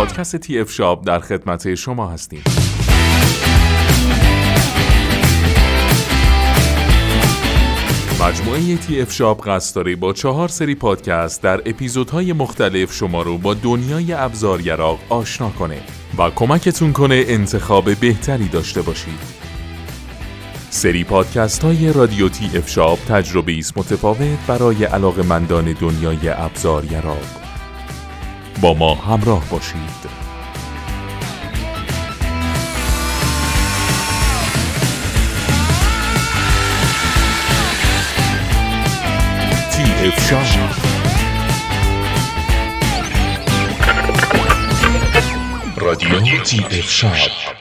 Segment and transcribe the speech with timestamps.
[0.00, 2.42] پادکست تی اف شاپ در خدمت شما هستیم
[8.22, 13.38] مجموعه تی اف شاپ قصد داره با چهار سری پادکست در اپیزودهای مختلف شما رو
[13.38, 15.82] با دنیای ابزار یراق آشنا کنه
[16.18, 19.20] و کمکتون کنه انتخاب بهتری داشته باشید.
[20.70, 27.39] سری پادکست های رادیو تی اف شاپ تجربه است متفاوت برای علاقمندان دنیای ابزار یراق.
[28.60, 30.20] با ما همراه باشید.
[45.76, 47.59] رادیو تی اف شاپ